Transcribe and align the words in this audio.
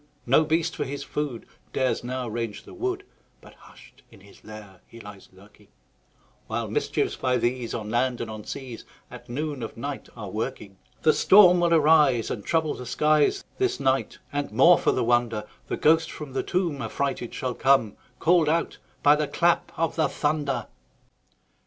No 0.25 0.43
beast, 0.45 0.75
for 0.75 0.83
his 0.83 1.03
food, 1.03 1.45
Dares 1.73 2.03
now 2.03 2.27
range 2.27 2.63
the 2.63 2.73
wood, 2.73 3.03
But 3.39 3.53
hush'd 3.53 4.01
in 4.09 4.21
his 4.21 4.43
lair 4.43 4.81
he 4.87 4.99
lies 4.99 5.29
lurking; 5.31 5.67
While 6.47 6.71
mischiefs, 6.71 7.15
by 7.15 7.37
these, 7.37 7.75
On 7.75 7.91
land 7.91 8.19
and 8.19 8.27
on 8.27 8.43
seas, 8.43 8.83
At 9.11 9.29
noon 9.29 9.61
of 9.61 9.77
night 9.77 10.09
are 10.17 10.25
a 10.25 10.29
working. 10.31 10.79
The 11.03 11.13
storm 11.13 11.59
will 11.59 11.71
arise, 11.71 12.31
And 12.31 12.43
trouble 12.43 12.73
the 12.73 12.87
skies 12.87 13.43
This 13.59 13.79
night; 13.79 14.17
and, 14.33 14.51
more 14.51 14.79
for 14.79 14.91
the 14.91 15.03
wonder, 15.03 15.43
The 15.67 15.77
ghost 15.77 16.11
from 16.11 16.33
the 16.33 16.41
tomb 16.41 16.81
Affrighted 16.81 17.31
shall 17.35 17.53
come, 17.53 17.95
Call'd 18.17 18.49
out 18.49 18.79
by 19.03 19.15
the 19.15 19.27
clap 19.27 19.71
of 19.77 19.97
the 19.97 20.09
thunder. 20.09 20.65